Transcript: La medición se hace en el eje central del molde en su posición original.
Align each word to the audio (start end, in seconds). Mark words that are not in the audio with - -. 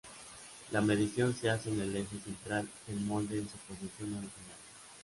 La 0.71 0.81
medición 0.81 1.31
se 1.35 1.47
hace 1.51 1.69
en 1.69 1.79
el 1.79 1.95
eje 1.95 2.17
central 2.25 2.67
del 2.87 3.01
molde 3.01 3.37
en 3.37 3.47
su 3.47 3.57
posición 3.57 4.15
original. 4.17 4.49